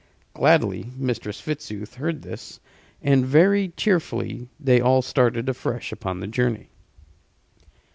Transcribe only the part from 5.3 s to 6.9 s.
afresh upon the journey.